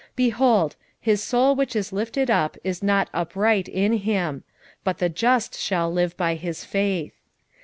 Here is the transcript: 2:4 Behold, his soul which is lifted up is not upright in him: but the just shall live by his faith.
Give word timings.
2:4 0.13 0.15
Behold, 0.15 0.75
his 0.99 1.21
soul 1.21 1.55
which 1.55 1.75
is 1.75 1.93
lifted 1.93 2.31
up 2.31 2.57
is 2.63 2.81
not 2.81 3.07
upright 3.13 3.67
in 3.69 3.93
him: 3.93 4.43
but 4.83 4.97
the 4.97 5.09
just 5.09 5.55
shall 5.59 5.93
live 5.93 6.17
by 6.17 6.33
his 6.33 6.65
faith. 6.65 7.13